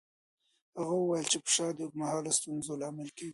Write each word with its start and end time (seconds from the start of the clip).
هغه 0.79 0.95
وویل 0.97 1.25
چې 1.31 1.37
فشار 1.45 1.71
د 1.75 1.79
اوږدمهاله 1.81 2.31
ستونزو 2.37 2.71
لامل 2.81 3.09
کېږي. 3.17 3.29